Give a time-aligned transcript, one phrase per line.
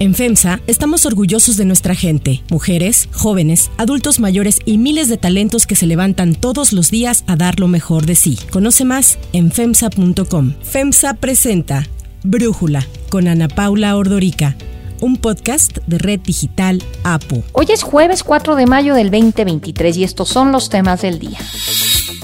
[0.00, 5.66] En FEMSA estamos orgullosos de nuestra gente, mujeres, jóvenes, adultos mayores y miles de talentos
[5.66, 8.38] que se levantan todos los días a dar lo mejor de sí.
[8.50, 10.54] Conoce más en FEMSA.com.
[10.62, 11.86] FEMSA presenta
[12.24, 14.56] Brújula con Ana Paula Ordorica
[15.00, 17.42] un podcast de Red Digital APO.
[17.52, 21.38] Hoy es jueves 4 de mayo del 2023 y estos son los temas del día.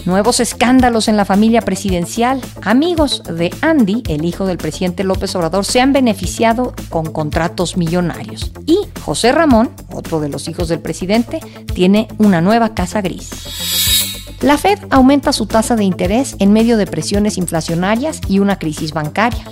[0.07, 2.41] Nuevos escándalos en la familia presidencial.
[2.63, 8.53] Amigos de Andy, el hijo del presidente López Obrador, se han beneficiado con contratos millonarios.
[8.67, 11.41] Y José Ramón, otro de los hijos del presidente,
[11.75, 14.37] tiene una nueva casa gris.
[14.43, 18.93] La Fed aumenta su tasa de interés en medio de presiones inflacionarias y una crisis
[18.93, 19.45] bancaria.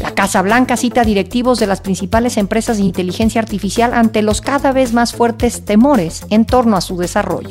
[0.00, 4.72] La Casa Blanca cita directivos de las principales empresas de inteligencia artificial ante los cada
[4.72, 7.50] vez más fuertes temores en torno a su desarrollo.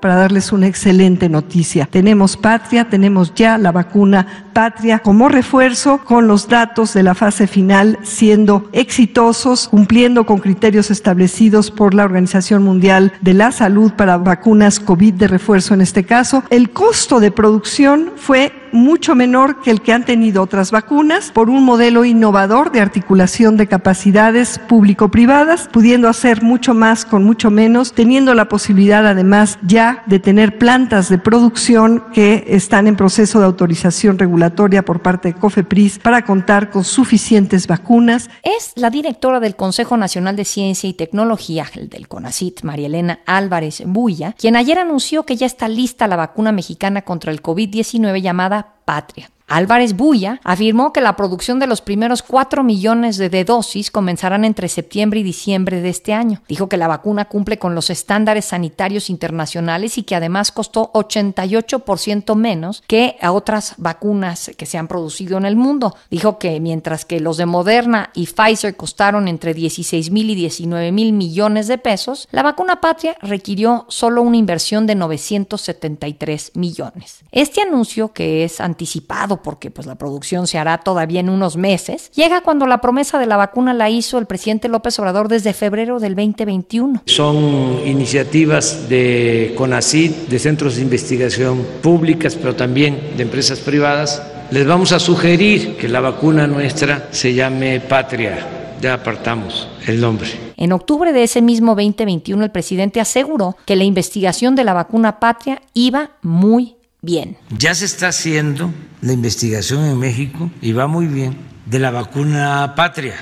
[0.00, 1.86] para darles una excelente noticia.
[1.86, 7.46] Tenemos Patria, tenemos ya la vacuna Patria como refuerzo con los datos de la fase
[7.46, 14.16] final siendo exitosos, cumpliendo con criterios establecidos por la Organización Mundial de la Salud para
[14.16, 16.42] vacunas COVID de refuerzo en este caso.
[16.50, 21.48] El costo de producción fue mucho menor que el que han tenido otras vacunas por
[21.50, 27.92] un modelo innovador de articulación de capacidades público-privadas, pudiendo hacer mucho más con mucho menos,
[27.92, 33.46] teniendo la posibilidad además ya de tener plantas de producción que están en proceso de
[33.46, 38.28] autorización regulatoria por parte de COFEPRIS para contar con suficientes vacunas.
[38.42, 43.20] Es la directora del Consejo Nacional de Ciencia y Tecnología, el del CONACIT, María Elena
[43.26, 48.20] Álvarez Bulla, quien ayer anunció que ya está lista la vacuna mexicana contra el COVID-19
[48.20, 49.30] llamada patria.
[49.48, 54.68] Álvarez Bulla afirmó que la producción de los primeros 4 millones de, dosis comenzarán entre
[54.68, 56.42] septiembre y diciembre de este año.
[56.48, 62.34] Dijo que la vacuna cumple con los estándares sanitarios internacionales y que además costó 88%
[62.34, 65.94] menos que a otras vacunas que se han producido en el mundo.
[66.10, 70.90] Dijo que mientras que los de Moderna y Pfizer costaron entre 16 mil y 19
[70.90, 77.20] mil millones de pesos, la vacuna patria requirió solo una inversión de 973 millones.
[77.30, 82.10] Este anuncio, que es anticipado porque pues la producción se hará todavía en unos meses,
[82.14, 86.00] llega cuando la promesa de la vacuna la hizo el presidente López Obrador desde febrero
[86.00, 87.02] del 2021.
[87.06, 87.36] Son
[87.84, 94.22] iniciativas de CONACYT, de centros de investigación públicas, pero también de empresas privadas.
[94.50, 98.46] Les vamos a sugerir que la vacuna nuestra se llame Patria.
[98.80, 100.28] Ya apartamos el nombre.
[100.56, 105.18] En octubre de ese mismo 2021, el presidente aseguró que la investigación de la vacuna
[105.18, 107.36] Patria iba muy bien.
[107.50, 111.36] Ya se está haciendo la investigación en México y va muy bien
[111.66, 113.14] de la vacuna patria.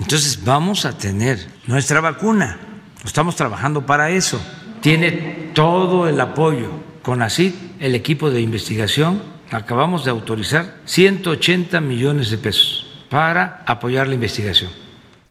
[0.00, 2.58] Entonces vamos a tener nuestra vacuna.
[3.04, 4.40] Estamos trabajando para eso.
[4.80, 6.70] Tiene todo el apoyo
[7.02, 9.22] con ACID, el equipo de investigación.
[9.50, 14.83] Acabamos de autorizar 180 millones de pesos para apoyar la investigación.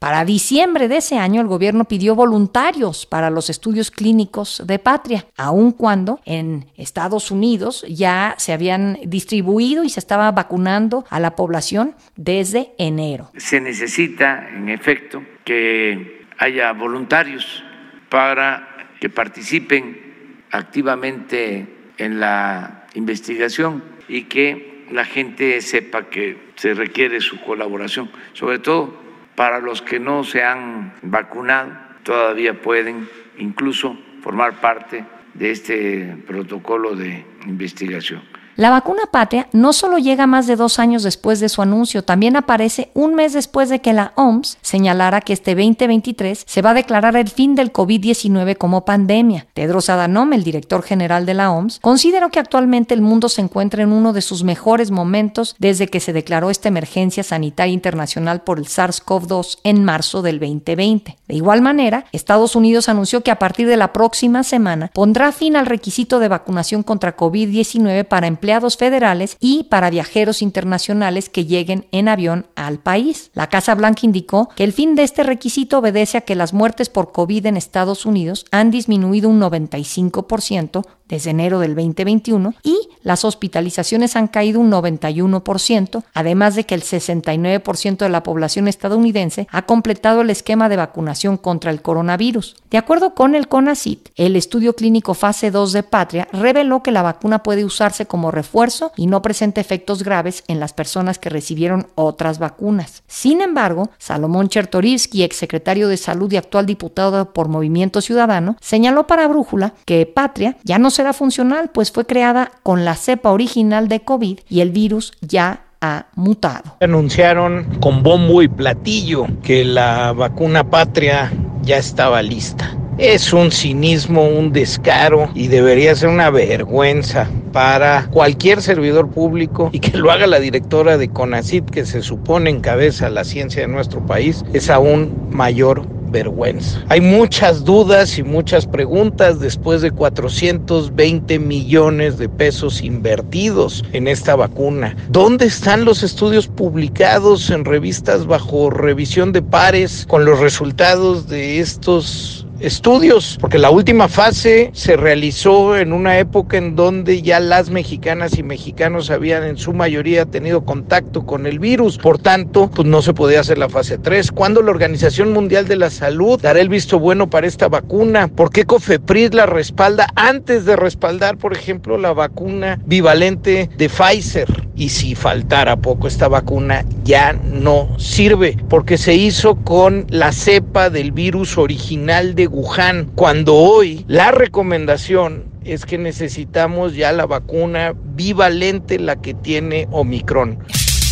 [0.04, 5.24] Para diciembre de ese año, el gobierno pidió voluntarios para los estudios clínicos de patria,
[5.34, 11.34] aun cuando en Estados Unidos ya se habían distribuido y se estaba vacunando a la
[11.34, 13.30] población desde enero.
[13.38, 17.64] Se necesita, en efecto, que haya voluntarios
[18.10, 21.66] para que participen activamente
[21.96, 29.02] en la investigación y que la gente sepa que se requiere su colaboración, sobre todo
[29.34, 31.72] para los que no se han vacunado,
[32.02, 33.08] todavía pueden
[33.38, 38.22] incluso formar parte de este protocolo de investigación.
[38.56, 42.36] La vacuna patria no solo llega más de dos años después de su anuncio, también
[42.36, 46.74] aparece un mes después de que la OMS señalara que este 2023 se va a
[46.74, 49.48] declarar el fin del COVID-19 como pandemia.
[49.54, 53.82] Tedros Adhanom, el director general de la OMS, consideró que actualmente el mundo se encuentra
[53.82, 58.60] en uno de sus mejores momentos desde que se declaró esta emergencia sanitaria internacional por
[58.60, 61.16] el SARS-CoV-2 en marzo del 2020.
[61.26, 65.56] De igual manera, Estados Unidos anunció que a partir de la próxima semana pondrá fin
[65.56, 68.43] al requisito de vacunación contra COVID-19 para empleados
[68.76, 73.30] federales y para viajeros internacionales que lleguen en avión al país.
[73.34, 76.90] La Casa Blanca indicó que el fin de este requisito obedece a que las muertes
[76.90, 83.24] por COVID en Estados Unidos han disminuido un 95% desde enero del 2021 y las
[83.24, 89.62] hospitalizaciones han caído un 91%, además de que el 69% de la población estadounidense ha
[89.62, 92.56] completado el esquema de vacunación contra el coronavirus.
[92.70, 97.02] De acuerdo con el CONACIT, el estudio clínico fase 2 de Patria reveló que la
[97.02, 101.88] vacuna puede usarse como refuerzo y no presenta efectos graves en las personas que recibieron
[101.94, 103.02] otras vacunas.
[103.06, 109.28] Sin embargo, Salomón Chertorivsky, exsecretario de Salud y actual diputado por Movimiento Ciudadano, señaló para
[109.28, 114.00] Brújula que Patria ya no será funcional, pues fue creada con la cepa original de
[114.00, 116.76] COVID y el virus ya ha mutado.
[116.80, 121.30] Anunciaron con bombo y platillo que la vacuna patria
[121.62, 122.76] ya estaba lista.
[122.96, 129.80] Es un cinismo, un descaro y debería ser una vergüenza para cualquier servidor público y
[129.80, 134.06] que lo haga la directora de CONACIT que se supone encabeza la ciencia de nuestro
[134.06, 136.82] país es aún mayor vergüenza.
[136.88, 144.36] Hay muchas dudas y muchas preguntas después de 420 millones de pesos invertidos en esta
[144.36, 144.96] vacuna.
[145.10, 151.58] ¿Dónde están los estudios publicados en revistas bajo revisión de pares con los resultados de
[151.58, 157.68] estos estudios, porque la última fase se realizó en una época en donde ya las
[157.70, 162.88] mexicanas y mexicanos habían en su mayoría tenido contacto con el virus, por tanto, pues
[162.88, 164.32] no se podía hacer la fase 3.
[164.32, 168.28] ¿Cuándo la Organización Mundial de la Salud dará el visto bueno para esta vacuna?
[168.28, 174.48] ¿Por qué Cofepris la respalda antes de respaldar, por ejemplo, la vacuna bivalente de Pfizer?
[174.76, 180.90] Y si faltara poco, esta vacuna ya no sirve, porque se hizo con la cepa
[180.90, 187.94] del virus original de Wuhan, cuando hoy la recomendación es que necesitamos ya la vacuna
[188.14, 190.58] bivalente, la que tiene Omicron.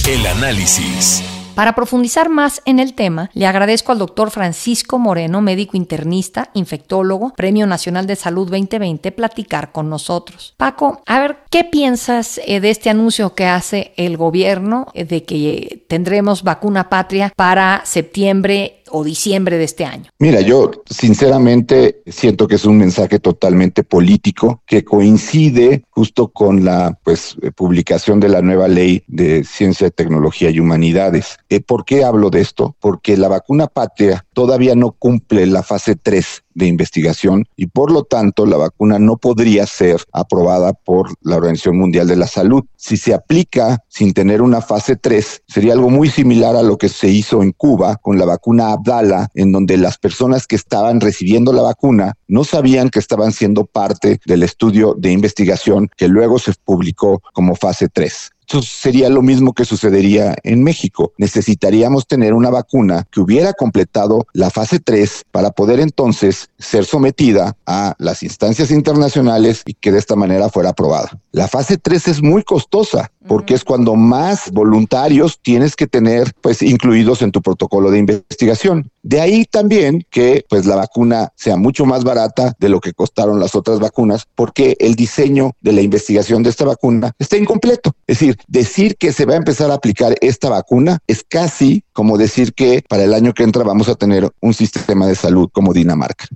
[0.09, 1.23] El análisis.
[1.55, 7.35] Para profundizar más en el tema, le agradezco al doctor Francisco Moreno, médico internista, infectólogo,
[7.37, 10.55] Premio Nacional de Salud 2020, platicar con nosotros.
[10.57, 15.25] Paco, a ver, ¿qué piensas eh, de este anuncio que hace el gobierno eh, de
[15.25, 20.11] que tendremos vacuna patria para septiembre o diciembre de este año?
[20.19, 26.99] Mira, yo sinceramente siento que es un mensaje totalmente político que coincide justo con la
[27.03, 31.39] pues publicación de la nueva ley de ciencia, tecnología y humanidades.
[31.49, 32.77] Eh, ¿Por qué hablo de esto?
[32.81, 38.05] Porque la vacuna patria todavía no cumple la fase 3 de investigación y por lo
[38.05, 42.65] tanto la vacuna no podría ser aprobada por la Organización Mundial de la Salud.
[42.77, 46.89] Si se aplica sin tener una fase 3, sería algo muy similar a lo que
[46.89, 51.53] se hizo en Cuba con la vacuna Abdala, en donde las personas que estaban recibiendo
[51.53, 56.53] la vacuna no sabían que estaban siendo parte del estudio de investigación que luego se
[56.65, 58.31] publicó como fase 3.
[58.53, 61.15] Esto sería lo mismo que sucedería en México.
[61.17, 67.57] Necesitaríamos tener una vacuna que hubiera completado la fase 3 para poder entonces ser sometida
[67.65, 71.19] a las instancias internacionales y que de esta manera fuera aprobada.
[71.31, 76.63] La fase 3 es muy costosa porque es cuando más voluntarios tienes que tener pues
[76.63, 78.91] incluidos en tu protocolo de investigación.
[79.03, 83.41] De ahí también que pues la vacuna sea mucho más barata de lo que costaron
[83.41, 87.95] las otras vacunas porque el diseño de la investigación de esta vacuna está incompleto.
[88.07, 92.17] Es decir, decir que se va a empezar a aplicar esta vacuna es casi como
[92.19, 95.73] decir que para el año que entra vamos a tener un sistema de salud como
[95.73, 96.27] Dinamarca.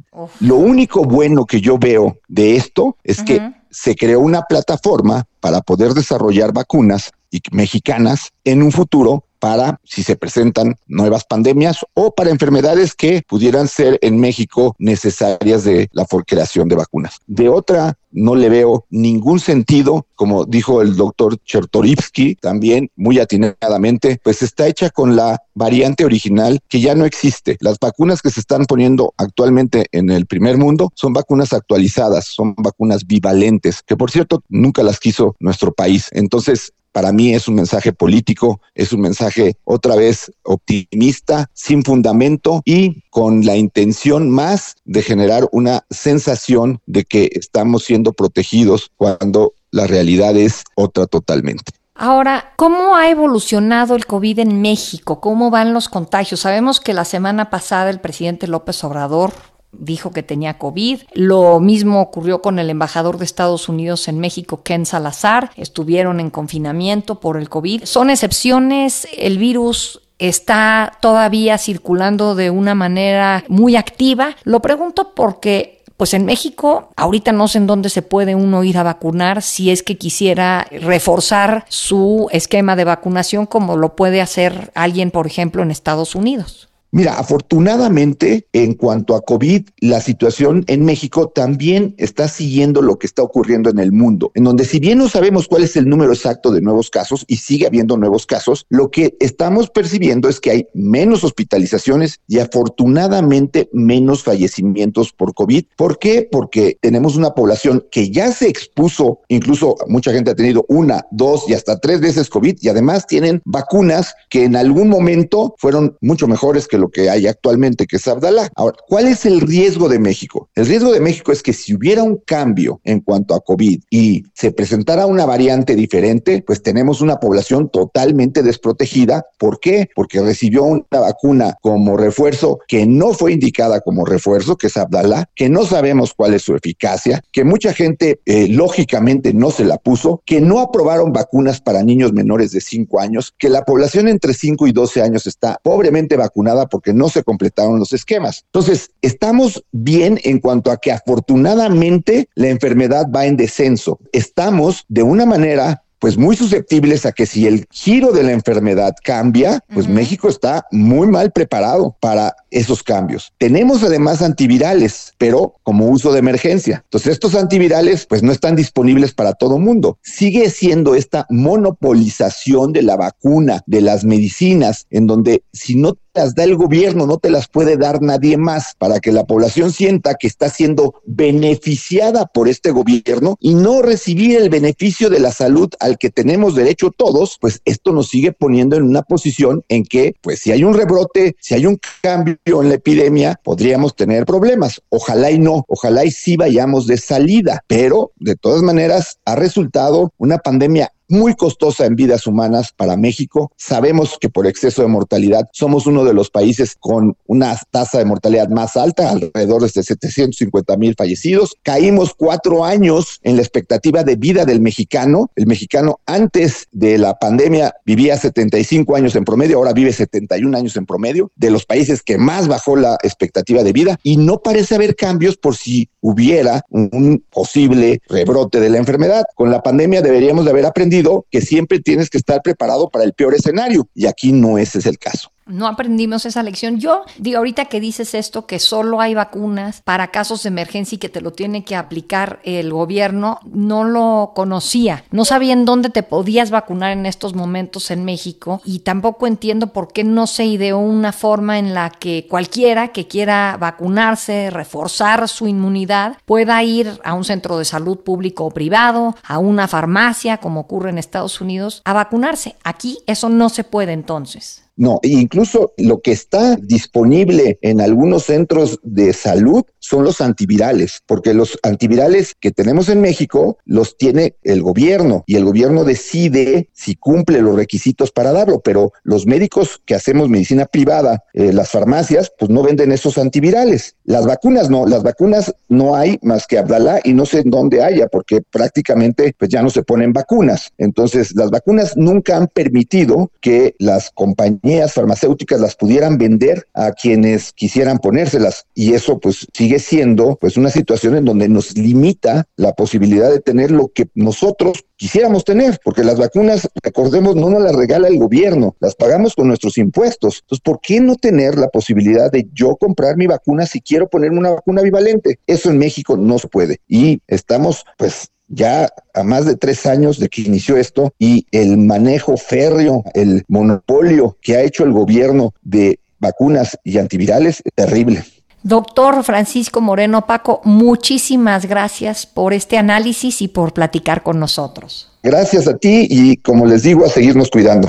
[0.40, 3.40] Lo único bueno que yo veo de esto es que
[3.76, 10.02] se creó una plataforma para poder desarrollar vacunas y mexicanas en un futuro para si
[10.02, 16.06] se presentan nuevas pandemias o para enfermedades que pudieran ser en México necesarias de la
[16.26, 17.18] creación de vacunas.
[17.26, 24.20] De otra, no le veo ningún sentido, como dijo el doctor Chertorivsky, también muy atinadamente,
[24.22, 27.56] pues está hecha con la variante original que ya no existe.
[27.60, 32.54] Las vacunas que se están poniendo actualmente en el primer mundo son vacunas actualizadas, son
[32.56, 36.08] vacunas bivalentes, que por cierto nunca las quiso nuestro país.
[36.12, 42.62] Entonces, para mí es un mensaje político, es un mensaje otra vez optimista, sin fundamento
[42.64, 49.52] y con la intención más de generar una sensación de que estamos siendo protegidos cuando
[49.72, 51.70] la realidad es otra totalmente.
[51.94, 55.20] Ahora, ¿cómo ha evolucionado el COVID en México?
[55.20, 56.40] ¿Cómo van los contagios?
[56.40, 59.34] Sabemos que la semana pasada el presidente López Obrador
[59.78, 61.02] dijo que tenía COVID.
[61.14, 65.50] Lo mismo ocurrió con el embajador de Estados Unidos en México, Ken Salazar.
[65.56, 67.84] Estuvieron en confinamiento por el COVID.
[67.84, 69.06] Son excepciones.
[69.16, 74.36] El virus está todavía circulando de una manera muy activa.
[74.44, 78.76] Lo pregunto porque pues en México, ahorita no sé en dónde se puede uno ir
[78.76, 84.72] a vacunar si es que quisiera reforzar su esquema de vacunación como lo puede hacer
[84.74, 86.68] alguien, por ejemplo, en Estados Unidos.
[86.96, 93.06] Mira, afortunadamente, en cuanto a COVID, la situación en México también está siguiendo lo que
[93.06, 96.14] está ocurriendo en el mundo, en donde si bien no sabemos cuál es el número
[96.14, 100.50] exacto de nuevos casos y sigue habiendo nuevos casos, lo que estamos percibiendo es que
[100.50, 105.66] hay menos hospitalizaciones y afortunadamente menos fallecimientos por COVID.
[105.76, 106.26] ¿Por qué?
[106.32, 111.44] Porque tenemos una población que ya se expuso, incluso mucha gente ha tenido una, dos
[111.46, 116.26] y hasta tres veces COVID y además tienen vacunas que en algún momento fueron mucho
[116.26, 118.50] mejores que lo que hay actualmente, que es Abdalá.
[118.54, 120.48] Ahora, ¿cuál es el riesgo de México?
[120.54, 124.24] El riesgo de México es que si hubiera un cambio en cuanto a COVID y
[124.34, 129.24] se presentara una variante diferente, pues tenemos una población totalmente desprotegida.
[129.38, 129.88] ¿Por qué?
[129.94, 135.28] Porque recibió una vacuna como refuerzo que no fue indicada como refuerzo, que es Abdalá,
[135.34, 139.78] que no sabemos cuál es su eficacia, que mucha gente eh, lógicamente no se la
[139.78, 144.34] puso, que no aprobaron vacunas para niños menores de 5 años, que la población entre
[144.34, 148.44] 5 y 12 años está pobremente vacunada porque no se completaron los esquemas.
[148.46, 153.98] Entonces, estamos bien en cuanto a que afortunadamente la enfermedad va en descenso.
[154.12, 158.94] Estamos de una manera pues muy susceptibles a que si el giro de la enfermedad
[159.02, 163.32] cambia, pues México está muy mal preparado para esos cambios.
[163.38, 166.82] Tenemos además antivirales, pero como uso de emergencia.
[166.84, 169.98] Entonces estos antivirales pues no están disponibles para todo mundo.
[170.02, 176.34] Sigue siendo esta monopolización de la vacuna, de las medicinas, en donde si no las
[176.34, 180.14] da el gobierno, no te las puede dar nadie más, para que la población sienta
[180.14, 185.68] que está siendo beneficiada por este gobierno y no recibir el beneficio de la salud
[185.78, 190.14] al que tenemos derecho todos, pues esto nos sigue poniendo en una posición en que,
[190.22, 194.80] pues si hay un rebrote, si hay un cambio en la epidemia, podríamos tener problemas.
[194.88, 200.12] Ojalá y no, ojalá y sí vayamos de salida, pero de todas maneras ha resultado
[200.16, 203.52] una pandemia muy costosa en vidas humanas para México.
[203.56, 208.04] Sabemos que por exceso de mortalidad somos uno de los países con una tasa de
[208.04, 211.56] mortalidad más alta, alrededor de 750 mil fallecidos.
[211.62, 215.30] Caímos cuatro años en la expectativa de vida del mexicano.
[215.36, 220.76] El mexicano antes de la pandemia vivía 75 años en promedio, ahora vive 71 años
[220.76, 224.74] en promedio, de los países que más bajó la expectativa de vida y no parece
[224.74, 229.24] haber cambios por si hubiera un posible rebrote de la enfermedad.
[229.34, 230.95] Con la pandemia deberíamos de haber aprendido
[231.30, 234.86] que siempre tienes que estar preparado para el peor escenario y aquí no ese es
[234.86, 236.78] el caso no aprendimos esa lección.
[236.78, 240.98] Yo digo, ahorita que dices esto, que solo hay vacunas para casos de emergencia y
[240.98, 245.04] que te lo tiene que aplicar el gobierno, no lo conocía.
[245.10, 249.68] No sabía en dónde te podías vacunar en estos momentos en México y tampoco entiendo
[249.68, 255.28] por qué no se ideó una forma en la que cualquiera que quiera vacunarse, reforzar
[255.28, 260.38] su inmunidad, pueda ir a un centro de salud público o privado, a una farmacia,
[260.38, 262.56] como ocurre en Estados Unidos, a vacunarse.
[262.64, 264.65] Aquí eso no se puede entonces.
[264.76, 271.32] No, incluso lo que está disponible en algunos centros de salud son los antivirales, porque
[271.32, 276.94] los antivirales que tenemos en México los tiene el gobierno y el gobierno decide si
[276.94, 282.30] cumple los requisitos para darlo, pero los médicos que hacemos medicina privada, eh, las farmacias,
[282.38, 283.95] pues no venden esos antivirales.
[284.06, 287.82] Las vacunas no, las vacunas no hay más que Abdalá y no sé en dónde
[287.82, 290.70] haya, porque prácticamente pues ya no se ponen vacunas.
[290.78, 297.52] Entonces, las vacunas nunca han permitido que las compañías farmacéuticas las pudieran vender a quienes
[297.52, 302.74] quisieran ponérselas y eso pues sigue siendo pues una situación en donde nos limita la
[302.74, 307.74] posibilidad de tener lo que nosotros quisiéramos tener, porque las vacunas, recordemos, no nos las
[307.74, 310.40] regala el gobierno, las pagamos con nuestros impuestos.
[310.42, 314.38] Entonces, ¿por qué no tener la posibilidad de yo comprar mi vacuna si quiero ponerme
[314.38, 315.38] una vacuna bivalente?
[315.46, 316.78] Eso en México no se puede.
[316.88, 321.78] Y estamos, pues, ya a más de tres años de que inició esto y el
[321.78, 328.22] manejo férreo, el monopolio que ha hecho el gobierno de vacunas y antivirales es terrible.
[328.66, 335.08] Doctor Francisco Moreno Paco, muchísimas gracias por este análisis y por platicar con nosotros.
[335.22, 337.88] Gracias a ti y como les digo, a seguirnos cuidando.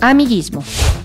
[0.00, 0.62] Amiguismo.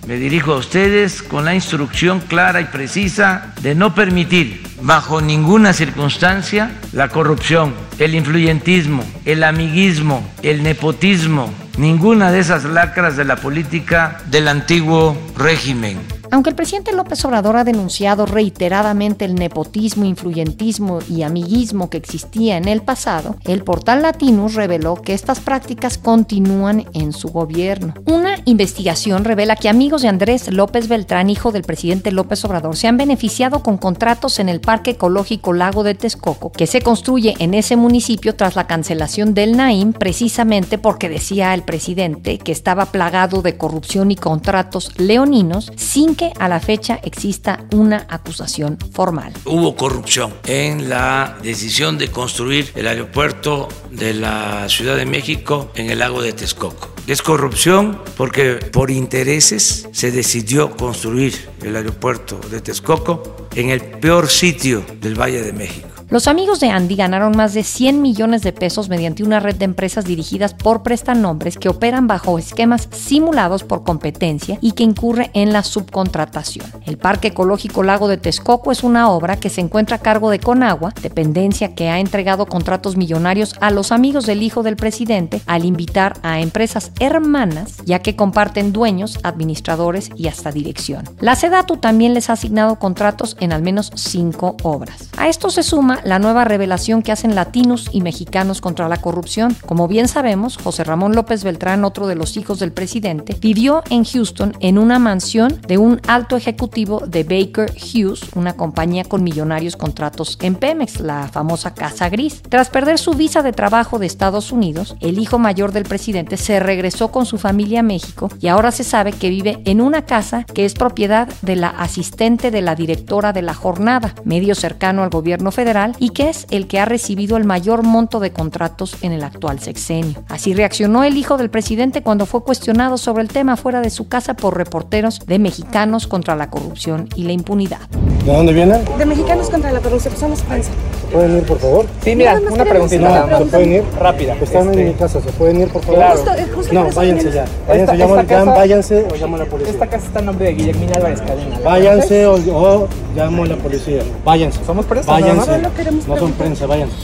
[0.08, 5.74] Me dirijo a ustedes con la instrucción clara y precisa de no permitir bajo ninguna
[5.74, 13.36] circunstancia la corrupción, el influyentismo, el amiguismo, el nepotismo, ninguna de esas lacras de la
[13.36, 21.00] política del antiguo régimen aunque el presidente López Obrador ha denunciado reiteradamente el nepotismo, influyentismo
[21.10, 26.86] y amiguismo que existía en el pasado, el portal Latinus reveló que estas prácticas continúan
[26.94, 27.94] en su gobierno.
[28.06, 32.88] Una investigación revela que amigos de Andrés López Beltrán, hijo del presidente López Obrador, se
[32.88, 37.54] han beneficiado con contratos en el Parque Ecológico Lago de Texcoco, que se construye en
[37.54, 43.42] ese municipio tras la cancelación del Naim, precisamente porque decía el presidente que estaba plagado
[43.42, 49.34] de corrupción y contratos leoninos sin que a la fecha exista una acusación formal.
[49.46, 55.90] Hubo corrupción en la decisión de construir el aeropuerto de la Ciudad de México en
[55.90, 56.90] el lago de Texcoco.
[57.08, 64.30] Es corrupción porque por intereses se decidió construir el aeropuerto de Texcoco en el peor
[64.30, 65.91] sitio del Valle de México.
[66.12, 69.64] Los amigos de Andy ganaron más de 100 millones de pesos mediante una red de
[69.64, 75.54] empresas dirigidas por prestanombres que operan bajo esquemas simulados por competencia y que incurre en
[75.54, 76.66] la subcontratación.
[76.86, 80.42] El Parque Ecológico Lago de Texcoco es una obra que se encuentra a cargo de
[80.42, 85.64] Conagua, dependencia que ha entregado contratos millonarios a los amigos del hijo del presidente al
[85.64, 91.06] invitar a empresas hermanas, ya que comparten dueños, administradores y hasta dirección.
[91.22, 95.08] La SEDATU también les ha asignado contratos en al menos cinco obras.
[95.16, 99.56] A esto se suma la nueva revelación que hacen latinos y mexicanos contra la corrupción.
[99.66, 104.04] Como bien sabemos, José Ramón López Beltrán, otro de los hijos del presidente, vivió en
[104.04, 109.76] Houston en una mansión de un alto ejecutivo de Baker Hughes, una compañía con millonarios
[109.76, 112.42] contratos en Pemex, la famosa Casa Gris.
[112.48, 116.60] Tras perder su visa de trabajo de Estados Unidos, el hijo mayor del presidente se
[116.60, 120.44] regresó con su familia a México y ahora se sabe que vive en una casa
[120.44, 125.10] que es propiedad de la asistente de la directora de la jornada, medio cercano al
[125.10, 129.12] gobierno federal y que es el que ha recibido el mayor monto de contratos en
[129.12, 130.24] el actual sexenio.
[130.28, 134.08] Así reaccionó el hijo del presidente cuando fue cuestionado sobre el tema fuera de su
[134.08, 137.90] casa por reporteros de Mexicanos contra la corrupción y la impunidad.
[138.26, 138.84] ¿De dónde vienen?
[138.98, 140.72] De Mexicanos contra la corrupción, somos prensa.
[141.12, 141.86] ¿Pueden ir, por favor?
[142.04, 143.26] Sí, mira, una preguntita.
[143.28, 143.84] No, ¿se pueden ir?
[144.00, 144.36] Rápida.
[144.42, 146.00] Están en mi casa, ¿se pueden ir, por favor?
[146.00, 146.24] Claro.
[146.72, 147.46] No, váyanse ya.
[147.68, 149.74] Váyanse, llamo, esta casa- váyanse o llamo a la policía.
[149.74, 151.60] Esta casa está en nombre de Guillermina Álvarez Cadena.
[151.60, 154.02] ¿la Váyanse o, o llamo a la policía.
[154.24, 154.64] Váyanse.
[154.66, 155.36] Somos prensa, Váyanse.
[155.36, 155.46] más.
[155.46, 156.96] Solo queremos No son prensa, váyanse.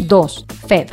[0.00, 0.46] 2.
[0.66, 0.88] Fed.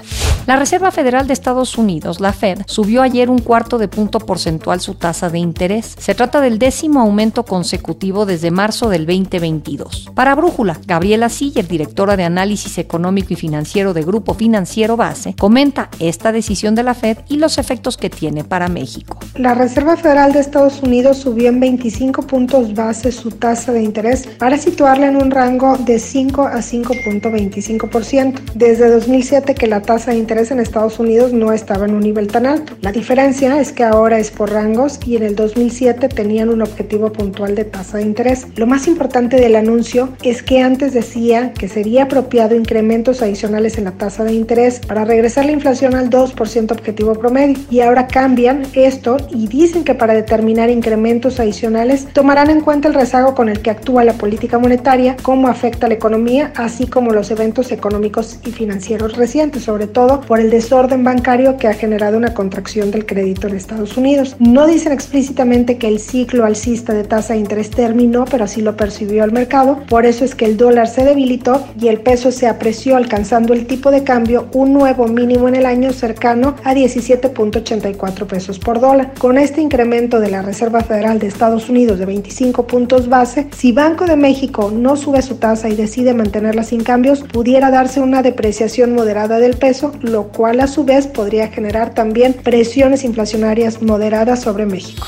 [0.48, 4.82] La Reserva Federal de Estados Unidos, la Fed, subió ayer un cuarto de punto porcentual
[4.82, 5.96] su tasa de interés.
[6.00, 10.10] Se trata del décimo aumento consecutivo desde marzo del 2022.
[10.16, 15.90] Para Brújula, Gabriela Siller, directora de análisis económico y financiero de Grupo Financiero Base, comenta
[16.00, 19.20] esta decisión de la Fed y los efectos que tiene para México.
[19.36, 24.28] La Reserva Federal de Estados Unidos subió en 25 puntos base su tasa de interés
[24.40, 28.40] para situarla en un rango de 5 a 5.25%.
[28.56, 32.30] Desde 2007 que la tasa de interés en Estados Unidos no estaba en un nivel
[32.30, 32.74] tan alto.
[32.82, 37.14] La diferencia es que ahora es por rangos y en el 2007 tenían un objetivo
[37.14, 38.48] puntual de tasa de interés.
[38.56, 43.84] Lo más importante del anuncio es que antes decía que sería apropiado incrementos adicionales en
[43.84, 48.64] la tasa de interés para regresar la inflación al 2% objetivo promedio y ahora cambian
[48.74, 53.62] esto y dicen que para determinar incrementos adicionales tomarán en cuenta el rezago con el
[53.62, 58.50] que actúa la política monetaria, cómo afecta la economía, así como los eventos económicos y
[58.50, 63.48] financieros recientes, sobre todo por el desorden bancario que ha generado una contracción del crédito
[63.48, 64.36] en Estados Unidos.
[64.40, 68.78] No dicen explícitamente que el ciclo alcista de tasa de interés terminó, pero así lo
[68.78, 69.80] percibió el mercado.
[69.90, 73.68] Por eso es que el dólar se debilitó y el peso se apreció alcanzando el
[73.68, 79.14] tipo de cambio un nuevo mínimo en el año cercano a 17.84 pesos por dólar.
[79.18, 83.72] Con este incremento de la Reserva Federal de Estados Unidos de 25 puntos base, si
[83.72, 88.22] Banco de México no sube su tasa y decide mantenerla sin cambios, pudiera darse una
[88.22, 94.42] depreciación moderada del peso, lo cual a su vez podría generar también presiones inflacionarias moderadas
[94.42, 95.06] sobre México.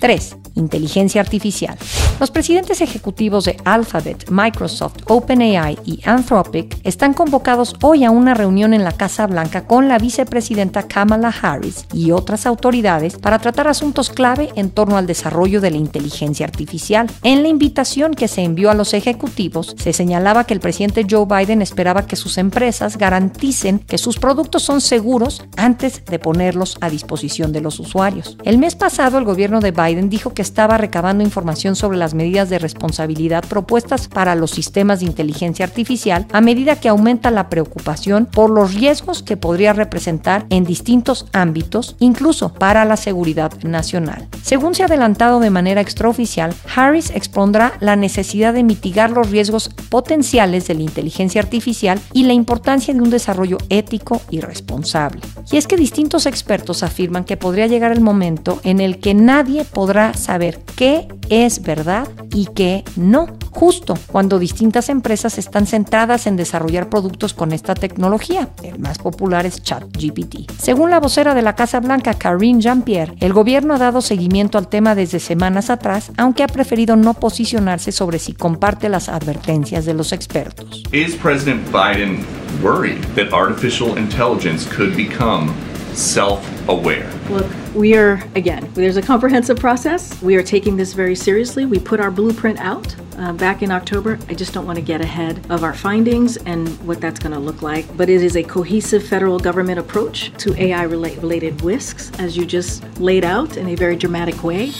[0.00, 0.36] 3.
[0.54, 1.76] Inteligencia artificial.
[2.20, 8.74] Los presidentes ejecutivos de Alphabet, Microsoft, OpenAI y Anthropic están convocados hoy a una reunión
[8.74, 14.10] en la Casa Blanca con la vicepresidenta Kamala Harris y otras autoridades para tratar asuntos
[14.10, 17.10] clave en torno al desarrollo de la inteligencia artificial.
[17.22, 21.26] En la invitación que se envió a los ejecutivos, se señalaba que el presidente Joe
[21.26, 26.90] Biden esperaba que sus empresas garanticen que sus productos son seguros antes de ponerlos a
[26.90, 28.36] disposición de los usuarios.
[28.44, 32.50] El mes pasado, el gobierno de Biden dijo que estaba recabando información sobre las medidas
[32.50, 38.26] de responsabilidad propuestas para los sistemas de inteligencia artificial a medida que aumenta la preocupación
[38.26, 44.28] por los riesgos que podría representar en distintos ámbitos, incluso para la seguridad nacional.
[44.42, 49.70] Según se ha adelantado de manera extraoficial, Harris expondrá la necesidad de mitigar los riesgos
[49.88, 55.20] potenciales de la inteligencia artificial y la importancia de un desarrollo ético y responsable.
[55.50, 59.64] Y es que distintos expertos afirman que podría llegar el momento en el que nadie
[59.64, 60.31] podrá saber
[60.76, 67.34] qué es verdad y qué no, justo cuando distintas empresas están centradas en desarrollar productos
[67.34, 68.48] con esta tecnología.
[68.62, 70.50] El más popular es ChatGPT.
[70.58, 74.68] Según la vocera de la Casa Blanca, Karine Jean-Pierre, el gobierno ha dado seguimiento al
[74.68, 79.94] tema desde semanas atrás, aunque ha preferido no posicionarse sobre si comparte las advertencias de
[79.94, 80.82] los expertos.
[80.92, 82.24] Is President Biden
[82.62, 85.52] worried that artificial intelligence could become
[85.94, 87.10] self-aware.
[87.28, 90.20] Look, we are, again, there's a comprehensive process.
[90.22, 91.66] We are taking this very seriously.
[91.66, 94.18] We put our blueprint out uh, back in October.
[94.28, 97.38] I just don't want to get ahead of our findings and what that's going to
[97.38, 97.96] look like.
[97.96, 102.82] But it is a cohesive federal government approach to AI related risks, as you just
[102.98, 104.72] laid out in a very dramatic way.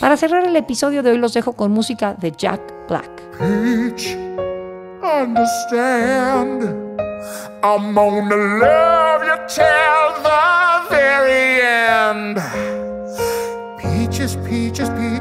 [0.00, 3.10] Para cerrar el episodio de hoy los dejo con música de Jack Black.
[3.38, 4.14] Peach,
[5.02, 6.86] understand.
[7.62, 12.36] I'm gonna love you till the very end.
[13.78, 15.15] Peaches, peaches, peaches, peaches, peaches,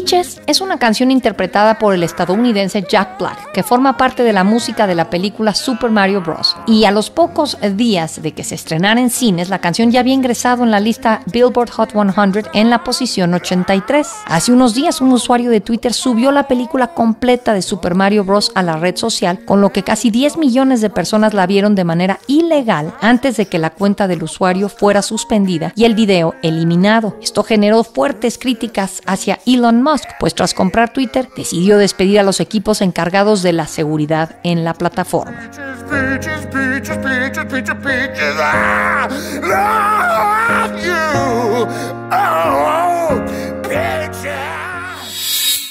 [0.00, 0.40] peaches.
[0.46, 4.86] Es una canción interpretada por el estadounidense Jack Black, que forma parte de la música
[4.86, 6.56] de la película Super Mario Bros.
[6.66, 10.14] Y a los pocos días de que se estrenara en cines, la canción ya había
[10.14, 14.08] ingresado en la lista Billboard Hot 100 en la posición 83.
[14.26, 18.52] Hace unos días un usuario de Twitter subió la película completa de Super Mario Bros.
[18.54, 21.84] a la red social, con lo que casi 10 millones de personas la vieron de
[21.84, 27.16] manera ilegal antes de que la cuenta del usuario fuera suspendida y el video eliminado.
[27.20, 32.40] Esto generó fuertes críticas hacia Elon Musk, pues tras comprar Twitter decidió despedir a los
[32.40, 35.50] equipos encargados de la seguridad en la plataforma.